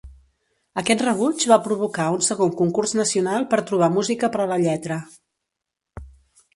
[0.81, 5.03] Aquest rebuig va provocar un segon concurs nacional per trobar música per a la lletra.